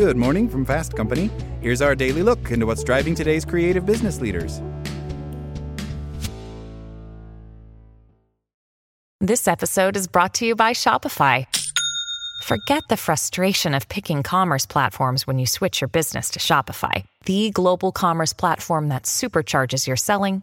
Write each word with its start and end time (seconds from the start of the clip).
Good 0.00 0.16
morning 0.16 0.48
from 0.48 0.64
Fast 0.64 0.96
Company. 0.96 1.30
Here's 1.60 1.82
our 1.82 1.94
daily 1.94 2.22
look 2.22 2.50
into 2.50 2.64
what's 2.64 2.82
driving 2.82 3.14
today's 3.14 3.44
creative 3.44 3.84
business 3.84 4.18
leaders. 4.18 4.62
This 9.20 9.46
episode 9.46 9.96
is 9.98 10.08
brought 10.08 10.32
to 10.36 10.46
you 10.46 10.56
by 10.56 10.72
Shopify. 10.72 11.44
Forget 12.44 12.82
the 12.88 12.96
frustration 12.96 13.74
of 13.74 13.90
picking 13.90 14.22
commerce 14.22 14.64
platforms 14.64 15.26
when 15.26 15.38
you 15.38 15.44
switch 15.44 15.82
your 15.82 15.88
business 15.88 16.30
to 16.30 16.38
Shopify, 16.38 17.04
the 17.26 17.50
global 17.50 17.92
commerce 17.92 18.32
platform 18.32 18.88
that 18.88 19.02
supercharges 19.02 19.86
your 19.86 19.96
selling 19.96 20.42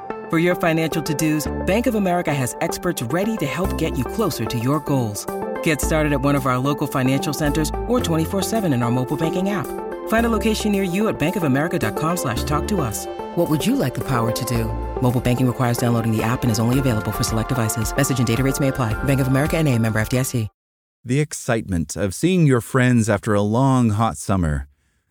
For 0.31 0.39
your 0.39 0.55
financial 0.55 1.03
to-dos, 1.03 1.51
Bank 1.67 1.87
of 1.87 1.95
America 1.95 2.33
has 2.33 2.55
experts 2.61 3.01
ready 3.01 3.35
to 3.35 3.45
help 3.45 3.77
get 3.77 3.97
you 3.97 4.05
closer 4.05 4.45
to 4.45 4.57
your 4.57 4.79
goals. 4.79 5.25
Get 5.61 5.81
started 5.81 6.13
at 6.13 6.21
one 6.21 6.35
of 6.35 6.45
our 6.45 6.57
local 6.57 6.87
financial 6.87 7.33
centers 7.33 7.67
or 7.89 7.99
24-7 7.99 8.73
in 8.73 8.81
our 8.81 8.89
mobile 8.89 9.17
banking 9.17 9.49
app. 9.49 9.67
Find 10.07 10.25
a 10.25 10.29
location 10.29 10.71
near 10.71 10.83
you 10.83 11.09
at 11.09 11.19
bankofamerica.com 11.19 12.15
slash 12.15 12.45
talk 12.45 12.65
to 12.69 12.79
us. 12.79 13.07
What 13.35 13.49
would 13.49 13.65
you 13.65 13.75
like 13.75 13.93
the 13.93 14.07
power 14.07 14.31
to 14.31 14.45
do? 14.45 14.71
Mobile 15.01 15.19
banking 15.19 15.47
requires 15.47 15.77
downloading 15.77 16.15
the 16.15 16.23
app 16.23 16.43
and 16.43 16.51
is 16.51 16.59
only 16.59 16.79
available 16.79 17.11
for 17.11 17.23
select 17.23 17.49
devices. 17.49 17.93
Message 17.93 18.19
and 18.19 18.27
data 18.27 18.41
rates 18.41 18.61
may 18.61 18.69
apply. 18.69 18.93
Bank 19.03 19.19
of 19.19 19.27
America 19.27 19.57
and 19.57 19.67
a 19.67 19.77
member 19.77 19.99
FDIC. 19.99 20.47
The 21.03 21.19
excitement 21.19 21.97
of 21.97 22.13
seeing 22.13 22.47
your 22.47 22.61
friends 22.61 23.09
after 23.09 23.33
a 23.33 23.41
long, 23.41 23.89
hot 23.89 24.15
summer. 24.15 24.69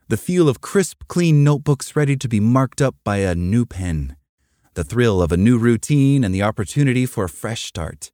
The 0.09 0.17
feel 0.17 0.49
of 0.49 0.63
crisp, 0.63 1.03
clean 1.09 1.45
notebooks 1.45 1.95
ready 1.95 2.17
to 2.17 2.27
be 2.27 2.41
marked 2.41 2.81
up 2.81 2.95
by 3.05 3.19
a 3.19 3.35
new 3.35 3.67
pen 3.67 4.17
the 4.75 4.85
thrill 4.85 5.21
of 5.21 5.33
a 5.33 5.37
new 5.37 5.59
routine, 5.59 6.23
and 6.23 6.35
the 6.35 6.43
opportunity 6.43 7.07
for 7.07 7.25
a 7.25 7.29
fresh 7.29 7.65
start. 7.65 8.13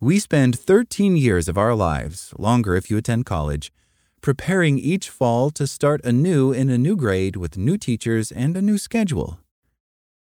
We 0.00 0.18
spend 0.18 0.58
13 0.58 1.16
years 1.16 1.48
of 1.48 1.58
our 1.58 1.74
lives, 1.74 2.34
longer 2.38 2.74
if 2.74 2.90
you 2.90 2.96
attend 2.96 3.26
college, 3.26 3.72
preparing 4.20 4.78
each 4.78 5.08
fall 5.08 5.50
to 5.50 5.66
start 5.66 6.04
anew 6.04 6.52
in 6.52 6.70
a 6.70 6.78
new 6.78 6.96
grade 6.96 7.36
with 7.36 7.56
new 7.56 7.76
teachers 7.76 8.32
and 8.32 8.56
a 8.56 8.62
new 8.62 8.78
schedule. 8.78 9.38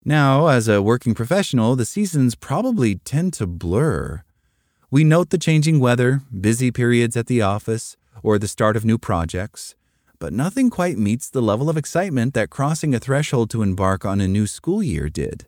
Now, 0.03 0.47
as 0.47 0.67
a 0.67 0.81
working 0.81 1.13
professional, 1.13 1.75
the 1.75 1.85
seasons 1.85 2.35
probably 2.35 2.95
tend 2.95 3.33
to 3.33 3.47
blur. 3.47 4.23
We 4.89 5.03
note 5.03 5.29
the 5.29 5.37
changing 5.37 5.79
weather, 5.79 6.21
busy 6.37 6.71
periods 6.71 7.15
at 7.15 7.27
the 7.27 7.41
office, 7.41 7.97
or 8.23 8.37
the 8.37 8.47
start 8.47 8.75
of 8.75 8.83
new 8.83 8.97
projects 8.97 9.75
but 10.21 10.31
nothing 10.31 10.69
quite 10.69 10.99
meets 10.99 11.31
the 11.31 11.41
level 11.41 11.67
of 11.67 11.75
excitement 11.75 12.35
that 12.35 12.51
crossing 12.51 12.93
a 12.93 12.99
threshold 12.99 13.49
to 13.49 13.63
embark 13.63 14.05
on 14.05 14.21
a 14.21 14.27
new 14.27 14.45
school 14.45 14.83
year 14.83 15.09
did. 15.09 15.47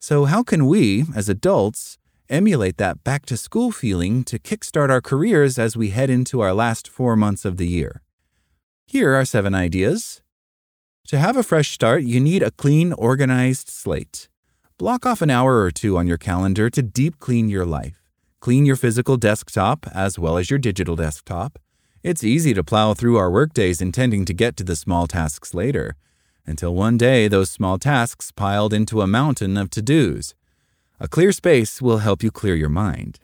So, 0.00 0.24
how 0.24 0.42
can 0.42 0.66
we, 0.66 1.04
as 1.14 1.28
adults, 1.28 1.96
emulate 2.28 2.78
that 2.78 3.04
back 3.04 3.24
to 3.26 3.36
school 3.36 3.70
feeling 3.70 4.24
to 4.24 4.40
kickstart 4.40 4.90
our 4.90 5.00
careers 5.00 5.56
as 5.56 5.76
we 5.76 5.90
head 5.90 6.10
into 6.10 6.40
our 6.40 6.52
last 6.52 6.88
four 6.88 7.14
months 7.14 7.44
of 7.44 7.58
the 7.58 7.68
year? 7.68 8.02
Here 8.88 9.14
are 9.14 9.24
seven 9.24 9.54
ideas. 9.54 10.20
To 11.06 11.18
have 11.18 11.36
a 11.36 11.44
fresh 11.44 11.70
start, 11.70 12.02
you 12.02 12.18
need 12.18 12.42
a 12.42 12.50
clean, 12.50 12.92
organized 12.92 13.68
slate. 13.68 14.28
Block 14.78 15.06
off 15.06 15.22
an 15.22 15.30
hour 15.30 15.60
or 15.60 15.70
two 15.70 15.96
on 15.96 16.08
your 16.08 16.18
calendar 16.18 16.68
to 16.70 16.82
deep 16.82 17.20
clean 17.20 17.48
your 17.48 17.64
life. 17.64 18.02
Clean 18.40 18.66
your 18.66 18.76
physical 18.76 19.16
desktop 19.16 19.86
as 19.94 20.18
well 20.18 20.36
as 20.36 20.50
your 20.50 20.58
digital 20.58 20.96
desktop. 20.96 21.60
It's 22.06 22.22
easy 22.22 22.54
to 22.54 22.62
plow 22.62 22.94
through 22.94 23.16
our 23.16 23.32
workdays 23.32 23.80
intending 23.80 24.24
to 24.26 24.32
get 24.32 24.56
to 24.58 24.62
the 24.62 24.76
small 24.76 25.08
tasks 25.08 25.54
later, 25.54 25.96
until 26.46 26.72
one 26.72 26.96
day 26.96 27.26
those 27.26 27.50
small 27.50 27.78
tasks 27.80 28.30
piled 28.30 28.72
into 28.72 29.00
a 29.00 29.08
mountain 29.08 29.56
of 29.56 29.70
to 29.70 29.82
dos. 29.82 30.32
A 31.00 31.08
clear 31.08 31.32
space 31.32 31.82
will 31.82 31.98
help 31.98 32.22
you 32.22 32.30
clear 32.30 32.54
your 32.54 32.68
mind. 32.68 33.18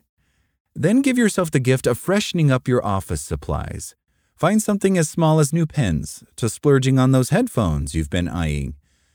Then 0.75 1.01
give 1.01 1.17
yourself 1.17 1.49
the 1.49 1.61
gift 1.61 1.87
of 1.87 1.97
freshening 1.97 2.51
up 2.51 2.67
your 2.67 2.85
office 2.85 3.23
supplies. 3.23 3.95
Find 4.35 4.61
something 4.61 4.99
as 4.99 5.09
small 5.09 5.39
as 5.39 5.53
new 5.53 5.65
pens 5.65 6.25
to 6.35 6.49
splurging 6.49 6.99
on 6.99 7.13
those 7.13 7.31
headphones 7.31 7.95
you've 7.95 8.11
been 8.11 8.27
eyeing. 8.27 8.75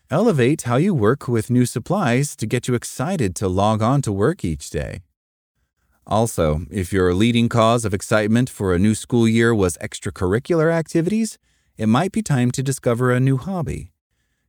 Elevate 0.09 0.61
how 0.61 0.78
you 0.78 0.94
work 0.94 1.28
with 1.28 1.49
new 1.49 1.66
supplies 1.66 2.38
to 2.38 2.45
get 2.45 2.69
you 2.69 2.73
excited 2.73 3.35
to 3.35 3.49
log 3.49 3.81
on 3.81 4.01
to 4.03 4.13
work 4.13 4.45
each 4.45 4.69
day. 4.69 5.01
Also, 6.07 6.62
if 6.72 6.94
your 6.94 7.13
leading 7.13 7.50
cause 7.50 7.84
of 7.84 7.94
excitement 7.94 8.50
for 8.50 8.73
a 8.73 8.79
new 8.79 8.95
school 8.95 9.28
year 9.28 9.53
was 9.53 9.78
extracurricular 9.79 10.72
activities, 10.72 11.38
it 11.75 11.88
might 11.88 12.13
be 12.13 12.22
time 12.22 12.50
to 12.51 12.63
discover 12.63 13.12
a 13.12 13.19
new 13.19 13.35
hobby. 13.35 13.91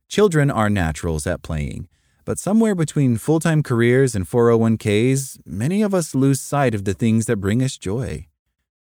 Children 0.07 0.49
are 0.49 0.69
naturals 0.69 1.27
at 1.27 1.43
playing, 1.43 1.89
but 2.23 2.39
somewhere 2.39 2.75
between 2.75 3.17
full 3.17 3.41
time 3.41 3.61
careers 3.61 4.15
and 4.15 4.25
401ks, 4.25 5.39
many 5.45 5.81
of 5.81 5.93
us 5.93 6.15
lose 6.15 6.39
sight 6.39 6.73
of 6.73 6.85
the 6.85 6.93
things 6.93 7.25
that 7.25 7.41
bring 7.41 7.61
us 7.61 7.77
joy. 7.77 8.27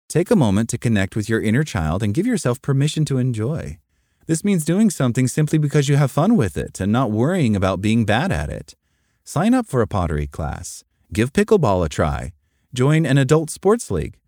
Take 0.08 0.30
a 0.30 0.36
moment 0.36 0.70
to 0.70 0.78
connect 0.78 1.16
with 1.16 1.28
your 1.28 1.42
inner 1.42 1.64
child 1.64 2.04
and 2.04 2.14
give 2.14 2.28
yourself 2.28 2.62
permission 2.62 3.06
to 3.06 3.18
enjoy. 3.18 3.80
This 4.28 4.44
means 4.44 4.64
doing 4.64 4.92
something 4.92 5.28
simply 5.28 5.58
because 5.58 5.90
you 5.90 5.96
have 5.96 6.12
fun 6.12 6.38
with 6.38 6.56
it 6.56 6.80
and 6.80 6.92
not 6.92 7.10
worrying 7.10 7.56
about 7.56 7.82
being 7.82 8.06
bad 8.06 8.32
at 8.32 8.50
it. 8.50 8.76
Sign 9.24 9.56
up 9.56 9.66
for 9.66 9.82
a 9.82 9.88
pottery 9.88 10.28
class. 10.28 10.84
Give 11.12 11.34
pickleball 11.34 11.84
a 11.84 11.90
try 11.90 12.34
Join 12.78 13.08
an 13.08 13.18
adult 13.18 13.50
sports 13.50 13.90
league. 13.90 14.20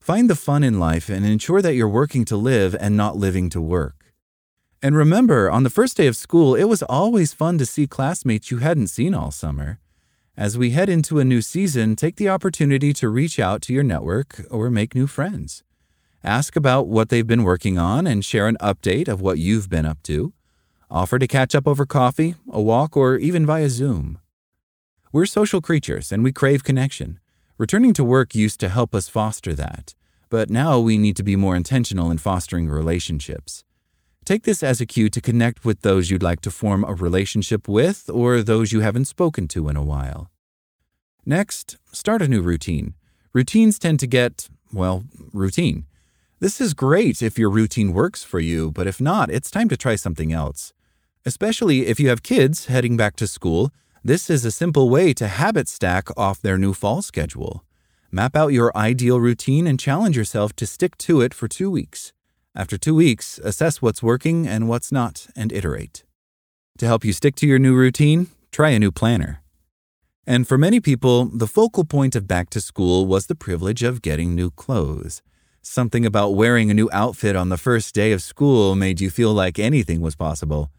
Find 0.00 0.30
the 0.30 0.34
fun 0.34 0.64
in 0.64 0.80
life 0.80 1.10
and 1.10 1.26
ensure 1.26 1.60
that 1.60 1.74
you're 1.74 1.86
working 1.86 2.24
to 2.24 2.34
live 2.34 2.74
and 2.80 2.96
not 2.96 3.18
living 3.18 3.50
to 3.50 3.60
work. 3.60 4.14
And 4.82 4.96
remember, 4.96 5.50
on 5.50 5.64
the 5.64 5.76
first 5.78 5.98
day 5.98 6.06
of 6.06 6.16
school, 6.16 6.54
it 6.54 6.64
was 6.64 6.82
always 6.84 7.34
fun 7.34 7.58
to 7.58 7.66
see 7.66 7.86
classmates 7.86 8.50
you 8.50 8.56
hadn't 8.56 8.86
seen 8.86 9.12
all 9.12 9.30
summer. 9.30 9.80
As 10.34 10.56
we 10.56 10.70
head 10.70 10.88
into 10.88 11.18
a 11.18 11.26
new 11.26 11.42
season, 11.42 11.94
take 11.94 12.16
the 12.16 12.30
opportunity 12.30 12.94
to 12.94 13.10
reach 13.10 13.38
out 13.38 13.60
to 13.64 13.74
your 13.74 13.84
network 13.84 14.46
or 14.50 14.70
make 14.70 14.94
new 14.94 15.06
friends. 15.06 15.62
Ask 16.24 16.56
about 16.56 16.86
what 16.86 17.10
they've 17.10 17.26
been 17.26 17.44
working 17.44 17.76
on 17.76 18.06
and 18.06 18.24
share 18.24 18.48
an 18.48 18.56
update 18.62 19.08
of 19.08 19.20
what 19.20 19.36
you've 19.36 19.68
been 19.68 19.84
up 19.84 20.02
to. 20.04 20.32
Offer 20.90 21.18
to 21.18 21.26
catch 21.26 21.54
up 21.54 21.68
over 21.68 21.84
coffee, 21.84 22.36
a 22.50 22.62
walk, 22.62 22.96
or 22.96 23.16
even 23.16 23.44
via 23.44 23.68
Zoom. 23.68 24.18
We're 25.12 25.26
social 25.26 25.60
creatures 25.60 26.10
and 26.10 26.24
we 26.24 26.32
crave 26.32 26.64
connection. 26.64 27.20
Returning 27.60 27.92
to 27.92 28.02
work 28.02 28.34
used 28.34 28.58
to 28.60 28.70
help 28.70 28.94
us 28.94 29.10
foster 29.10 29.52
that, 29.52 29.94
but 30.30 30.48
now 30.48 30.80
we 30.80 30.96
need 30.96 31.14
to 31.16 31.22
be 31.22 31.36
more 31.36 31.54
intentional 31.54 32.10
in 32.10 32.16
fostering 32.16 32.70
relationships. 32.70 33.64
Take 34.24 34.44
this 34.44 34.62
as 34.62 34.80
a 34.80 34.86
cue 34.86 35.10
to 35.10 35.20
connect 35.20 35.62
with 35.62 35.82
those 35.82 36.08
you'd 36.08 36.22
like 36.22 36.40
to 36.40 36.50
form 36.50 36.84
a 36.84 36.94
relationship 36.94 37.68
with 37.68 38.08
or 38.08 38.40
those 38.40 38.72
you 38.72 38.80
haven't 38.80 39.04
spoken 39.04 39.46
to 39.48 39.68
in 39.68 39.76
a 39.76 39.82
while. 39.82 40.30
Next, 41.26 41.76
start 41.92 42.22
a 42.22 42.28
new 42.28 42.40
routine. 42.40 42.94
Routines 43.34 43.78
tend 43.78 44.00
to 44.00 44.06
get, 44.06 44.48
well, 44.72 45.04
routine. 45.30 45.84
This 46.38 46.62
is 46.62 46.72
great 46.72 47.20
if 47.20 47.38
your 47.38 47.50
routine 47.50 47.92
works 47.92 48.24
for 48.24 48.40
you, 48.40 48.70
but 48.70 48.86
if 48.86 49.02
not, 49.02 49.28
it's 49.30 49.50
time 49.50 49.68
to 49.68 49.76
try 49.76 49.96
something 49.96 50.32
else. 50.32 50.72
Especially 51.26 51.88
if 51.88 52.00
you 52.00 52.08
have 52.08 52.22
kids 52.22 52.68
heading 52.72 52.96
back 52.96 53.16
to 53.16 53.26
school 53.26 53.70
this 54.02 54.30
is 54.30 54.46
a 54.46 54.50
simple 54.50 54.88
way 54.88 55.12
to 55.12 55.28
habit 55.28 55.68
stack 55.68 56.08
off 56.16 56.40
their 56.40 56.56
new 56.56 56.72
fall 56.72 57.02
schedule. 57.02 57.64
Map 58.10 58.34
out 58.34 58.52
your 58.52 58.74
ideal 58.74 59.20
routine 59.20 59.66
and 59.66 59.78
challenge 59.78 60.16
yourself 60.16 60.56
to 60.56 60.66
stick 60.66 60.96
to 60.98 61.20
it 61.20 61.34
for 61.34 61.48
two 61.48 61.70
weeks. 61.70 62.12
After 62.54 62.78
two 62.78 62.94
weeks, 62.94 63.38
assess 63.44 63.82
what's 63.82 64.02
working 64.02 64.46
and 64.46 64.68
what's 64.68 64.90
not 64.90 65.26
and 65.36 65.52
iterate. 65.52 66.04
To 66.78 66.86
help 66.86 67.04
you 67.04 67.12
stick 67.12 67.36
to 67.36 67.46
your 67.46 67.58
new 67.58 67.74
routine, 67.74 68.28
try 68.50 68.70
a 68.70 68.78
new 68.78 68.90
planner. 68.90 69.42
And 70.26 70.48
for 70.48 70.56
many 70.56 70.80
people, 70.80 71.26
the 71.26 71.46
focal 71.46 71.84
point 71.84 72.16
of 72.16 72.26
back 72.26 72.48
to 72.50 72.60
school 72.60 73.06
was 73.06 73.26
the 73.26 73.34
privilege 73.34 73.82
of 73.82 74.02
getting 74.02 74.34
new 74.34 74.50
clothes. 74.50 75.20
Something 75.60 76.06
about 76.06 76.34
wearing 76.34 76.70
a 76.70 76.74
new 76.74 76.88
outfit 76.90 77.36
on 77.36 77.50
the 77.50 77.58
first 77.58 77.94
day 77.94 78.12
of 78.12 78.22
school 78.22 78.74
made 78.74 79.00
you 79.00 79.10
feel 79.10 79.34
like 79.34 79.58
anything 79.58 80.00
was 80.00 80.16
possible. 80.16 80.70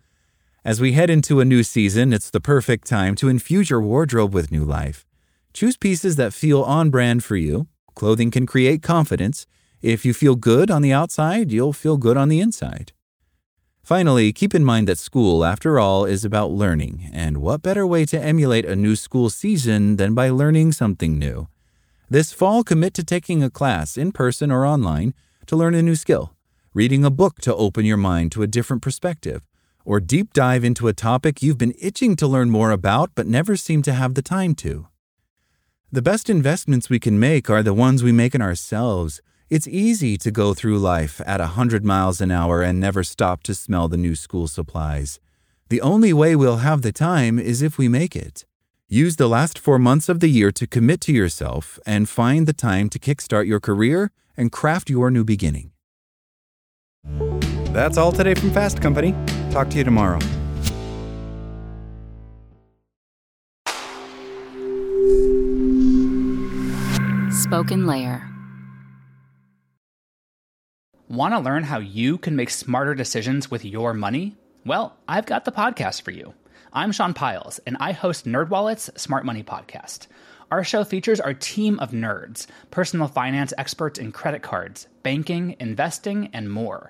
As 0.63 0.79
we 0.79 0.91
head 0.91 1.09
into 1.09 1.39
a 1.39 1.45
new 1.45 1.63
season, 1.63 2.13
it's 2.13 2.29
the 2.29 2.39
perfect 2.39 2.85
time 2.85 3.15
to 3.15 3.29
infuse 3.29 3.71
your 3.71 3.81
wardrobe 3.81 4.31
with 4.31 4.51
new 4.51 4.63
life. 4.63 5.07
Choose 5.53 5.75
pieces 5.75 6.17
that 6.17 6.33
feel 6.33 6.61
on 6.61 6.91
brand 6.91 7.23
for 7.23 7.35
you. 7.35 7.65
Clothing 7.95 8.29
can 8.29 8.45
create 8.45 8.83
confidence. 8.83 9.47
If 9.81 10.05
you 10.05 10.13
feel 10.13 10.35
good 10.35 10.69
on 10.69 10.83
the 10.83 10.93
outside, 10.93 11.51
you'll 11.51 11.73
feel 11.73 11.97
good 11.97 12.15
on 12.15 12.29
the 12.29 12.39
inside. 12.39 12.91
Finally, 13.81 14.31
keep 14.33 14.53
in 14.53 14.63
mind 14.63 14.87
that 14.87 14.99
school, 14.99 15.43
after 15.43 15.79
all, 15.79 16.05
is 16.05 16.23
about 16.23 16.51
learning, 16.51 17.09
and 17.11 17.39
what 17.39 17.63
better 17.63 17.87
way 17.87 18.05
to 18.05 18.21
emulate 18.21 18.63
a 18.63 18.75
new 18.75 18.95
school 18.95 19.31
season 19.31 19.95
than 19.95 20.13
by 20.13 20.29
learning 20.29 20.73
something 20.73 21.17
new? 21.17 21.47
This 22.07 22.31
fall, 22.31 22.63
commit 22.63 22.93
to 22.93 23.03
taking 23.03 23.41
a 23.41 23.49
class, 23.49 23.97
in 23.97 24.11
person 24.11 24.51
or 24.51 24.63
online, 24.67 25.15
to 25.47 25.55
learn 25.55 25.73
a 25.73 25.81
new 25.81 25.95
skill, 25.95 26.35
reading 26.75 27.03
a 27.03 27.09
book 27.09 27.41
to 27.41 27.55
open 27.55 27.83
your 27.83 27.97
mind 27.97 28.31
to 28.33 28.43
a 28.43 28.47
different 28.47 28.83
perspective 28.83 29.41
or 29.85 29.99
deep 29.99 30.33
dive 30.33 30.63
into 30.63 30.87
a 30.87 30.93
topic 30.93 31.41
you've 31.41 31.57
been 31.57 31.73
itching 31.79 32.15
to 32.15 32.27
learn 32.27 32.49
more 32.49 32.71
about 32.71 33.11
but 33.15 33.27
never 33.27 33.55
seem 33.55 33.81
to 33.81 33.93
have 33.93 34.13
the 34.13 34.21
time 34.21 34.55
to. 34.55 34.87
The 35.91 36.01
best 36.01 36.29
investments 36.29 36.89
we 36.89 36.99
can 36.99 37.19
make 37.19 37.49
are 37.49 37.61
the 37.61 37.73
ones 37.73 38.01
we 38.01 38.11
make 38.11 38.33
in 38.33 38.41
ourselves. 38.41 39.21
It's 39.49 39.67
easy 39.67 40.17
to 40.19 40.31
go 40.31 40.53
through 40.53 40.79
life 40.79 41.19
at 41.25 41.41
a 41.41 41.51
100 41.59 41.83
miles 41.83 42.21
an 42.21 42.31
hour 42.31 42.61
and 42.61 42.79
never 42.79 43.03
stop 43.03 43.43
to 43.43 43.53
smell 43.53 43.89
the 43.89 43.97
new 43.97 44.15
school 44.15 44.47
supplies. 44.47 45.19
The 45.67 45.81
only 45.81 46.13
way 46.13 46.35
we'll 46.35 46.57
have 46.57 46.81
the 46.81 46.91
time 46.91 47.37
is 47.39 47.61
if 47.61 47.77
we 47.77 47.89
make 47.89 48.15
it. 48.15 48.45
Use 48.87 49.15
the 49.15 49.27
last 49.29 49.57
four 49.57 49.79
months 49.79 50.09
of 50.09 50.19
the 50.19 50.27
year 50.27 50.51
to 50.51 50.67
commit 50.67 51.01
to 51.01 51.13
yourself 51.13 51.79
and 51.85 52.09
find 52.09 52.47
the 52.47 52.53
time 52.53 52.89
to 52.89 52.99
kickstart 52.99 53.47
your 53.47 53.59
career 53.59 54.11
and 54.35 54.51
craft 54.51 54.89
your 54.89 55.11
new 55.11 55.23
beginning. 55.23 55.71
That's 57.73 57.97
all 57.97 58.11
today 58.11 58.33
from 58.33 58.51
Fast 58.51 58.81
Company. 58.81 59.15
Talk 59.51 59.69
to 59.71 59.77
you 59.77 59.83
tomorrow. 59.83 60.19
SpokenLayer. 67.31 68.25
Want 71.09 71.33
to 71.33 71.39
learn 71.39 71.63
how 71.63 71.79
you 71.79 72.17
can 72.17 72.37
make 72.37 72.49
smarter 72.49 72.95
decisions 72.95 73.51
with 73.51 73.65
your 73.65 73.93
money? 73.93 74.37
Well, 74.65 74.95
I've 75.05 75.25
got 75.25 75.43
the 75.43 75.51
podcast 75.51 76.03
for 76.03 76.11
you. 76.11 76.33
I'm 76.71 76.93
Sean 76.93 77.13
Pyles, 77.13 77.59
and 77.67 77.75
I 77.81 77.91
host 77.91 78.25
NerdWallet's 78.25 79.01
Smart 79.01 79.25
Money 79.25 79.43
Podcast. 79.43 80.07
Our 80.49 80.63
show 80.63 80.85
features 80.85 81.19
our 81.19 81.33
team 81.33 81.77
of 81.79 81.91
nerds, 81.91 82.47
personal 82.71 83.09
finance 83.09 83.51
experts 83.57 83.99
in 83.99 84.13
credit 84.13 84.41
cards, 84.41 84.87
banking, 85.03 85.57
investing, 85.59 86.29
and 86.31 86.49
more. 86.49 86.89